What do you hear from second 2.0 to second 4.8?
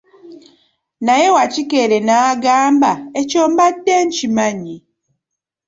n'agamba, ekyo mbadde nkimanyi.